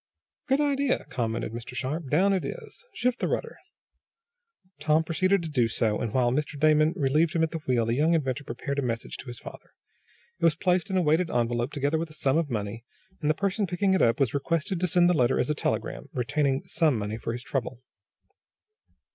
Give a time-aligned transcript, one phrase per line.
[0.47, 1.75] "Good idea," commented Mr.
[1.75, 2.09] Sharp.
[2.09, 2.83] "Down it is.
[2.91, 3.59] Shift the rudder."
[4.79, 6.59] Tom proceeded to do so, and, while Mr.
[6.59, 9.75] Damon relieved him at the wheel the young inventor prepared a message to his father.
[10.39, 12.83] It was placed in a weighted envelope, together with a sum of money,
[13.21, 16.09] and the person picking it up was requested to send the letter as a telegram,
[16.13, 17.83] retaining some money for his trouble.